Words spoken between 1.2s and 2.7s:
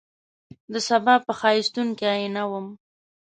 په ښایستون کي آئینه وم